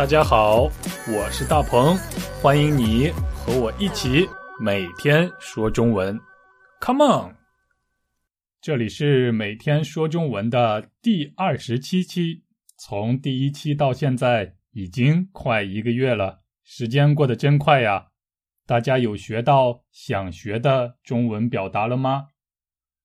[0.00, 0.62] 大家好，
[1.14, 1.94] 我是大鹏，
[2.40, 4.26] 欢迎你和我一起
[4.58, 6.18] 每天说中文。
[6.80, 7.36] Come on，
[8.62, 12.42] 这里是每天说中文的第二十七期，
[12.78, 18.06] 从第一期到现在已经快一个月了，时间过得真快呀！
[18.66, 22.28] 大家有学到想学的中文表达了吗？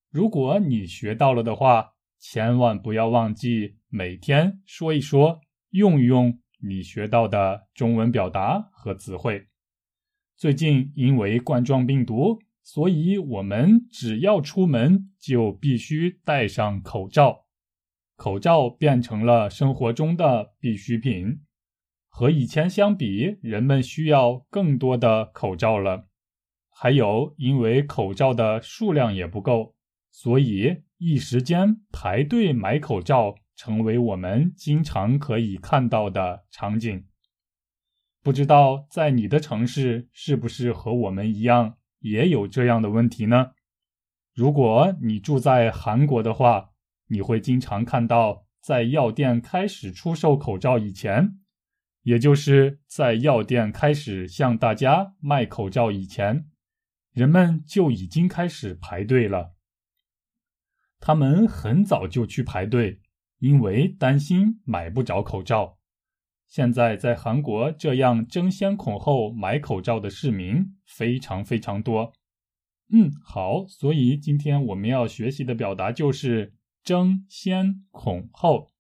[0.09, 5.41] 如果你学到了的话，千万不要忘记每天说一说，
[5.71, 6.39] 用一用。
[6.68, 9.47] 你学到的中文表达和词汇。
[10.36, 17.46] 最近因为冠状病毒，所以我们只要出门就必须戴上口罩，
[18.15, 21.42] 口罩变成了生活中的必需品。
[22.09, 26.07] 和以前相比，人们需要更多的口罩了。
[26.70, 29.75] 还有，因为口罩的数量也不够，
[30.11, 33.36] 所以一时间排队买口罩。
[33.55, 37.05] 成为我们经常可以看到的场景。
[38.22, 43.52] 不知道在你的城市是不是和我们一样也有这样的问题呢？
[44.34, 46.72] 如果你住在韩国的话，
[47.08, 51.40] 你会经常看到，在药店开始出售口罩以前，
[52.02, 56.50] 也就是在药店开始向大家卖口罩以前，
[57.14, 59.56] 人们就已经开始排队了。
[61.00, 63.02] 他们很早就去排队。
[63.46, 65.78] 因为担心买不着口罩，
[66.48, 72.12] 现在在韩国这样争先恐后买口罩的市民非常非常多。
[72.92, 78.72] 嗯，好，所以今天我们要学习的表达就是争先恐后。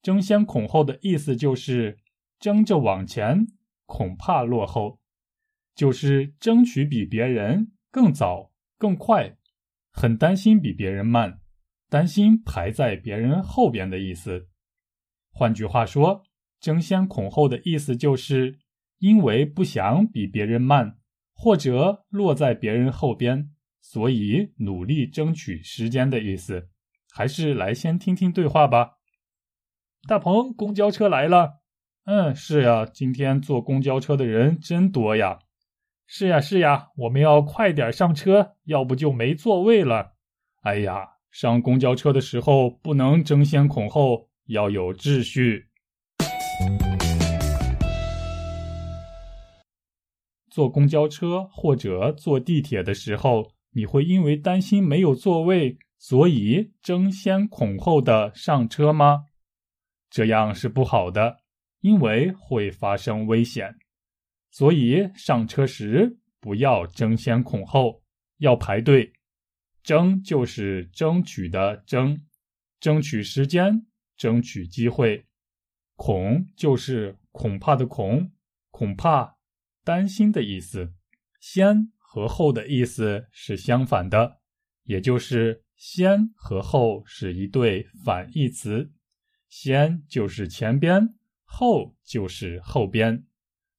[0.00, 1.98] 争先恐后的意思就是
[2.40, 3.46] 争着往前，
[3.84, 5.00] 恐怕落后，
[5.74, 9.36] 就是争取比别人更早、更快，
[9.92, 11.40] 很担心比别人慢。
[11.90, 14.48] 担心排在别人后边的意思。
[15.30, 16.22] 换句话说，
[16.60, 18.58] 争先恐后的意思就是
[18.98, 20.98] 因为不想比别人慢，
[21.32, 23.50] 或者落在别人后边，
[23.80, 26.68] 所以努力争取时间的意思。
[27.10, 28.98] 还是来先听听对话吧。
[30.06, 31.60] 大鹏，公交车来了。
[32.04, 35.38] 嗯，是呀，今天坐公交车的人真多呀。
[36.06, 40.14] 是呀，是呀，我们要快点上车，要不就没座位了。
[40.62, 41.17] 哎呀。
[41.30, 45.66] 上公交车的时候不能争先恐后，要有秩序。
[50.50, 59.26] 坐公交车或者坐地铁的时候，你会因为担心没有座位，所以争先恐后的上车吗？
[60.10, 61.36] 这样是不好的，
[61.80, 63.76] 因为会发生危险。
[64.50, 68.02] 所以上车时不要争先恐后，
[68.38, 69.12] 要排队。
[69.88, 72.20] 争就是争取的争，
[72.78, 73.86] 争取时间，
[74.18, 75.24] 争取机会。
[75.96, 78.30] 恐就是恐怕的恐，
[78.70, 79.38] 恐怕
[79.82, 80.92] 担心的意思。
[81.40, 84.42] 先和后的意思是相反的，
[84.82, 88.92] 也就是先和后是一对反义词。
[89.48, 93.24] 先就是前边，后就是后边，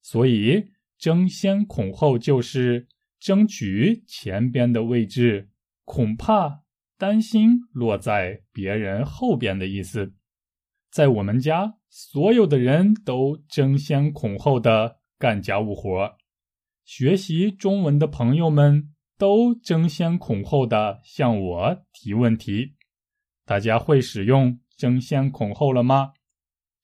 [0.02, 2.88] 所以争先恐后就是
[3.20, 5.49] 争取前边的位置。
[5.92, 6.62] 恐怕
[6.96, 10.14] 担心落在别人后边的意思，
[10.88, 16.16] 在我们家，所有的人都争先恐后的干家务活，
[16.84, 22.76] 学习中文的朋友们都争先恐后的向我提问题。
[23.44, 26.12] 大家会使用争先恐后了吗？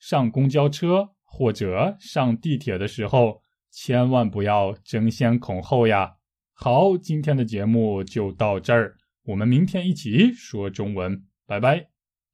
[0.00, 3.40] 上公交车或者上地铁的时候，
[3.70, 6.16] 千万不要争先恐后呀。
[6.58, 8.96] 好，今天的节目就到这儿，
[9.26, 11.88] 我们明天一起说中文，拜拜。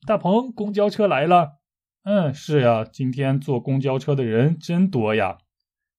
[0.06, 1.58] 大鹏，公交车来了。
[2.04, 5.38] 嗯，是呀，今天坐公交车的人真多呀。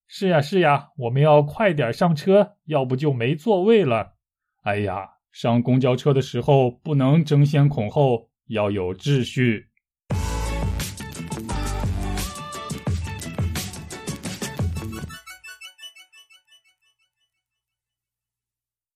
[0.06, 4.14] 是呀，是呀，我们要快点上车，要不就没座位了。
[4.62, 9.68] 哎呀，上公交车的时候不能争先恐后，要有秩序。